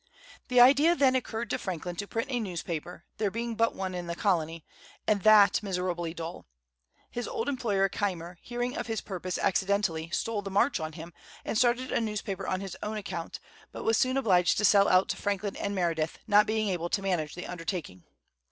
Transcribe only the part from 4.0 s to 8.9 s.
the colony, and that miserably dull. His old employer Keimer, hearing of